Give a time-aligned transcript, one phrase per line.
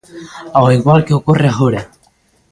[0.57, 1.81] Ao igual que ocorre agora.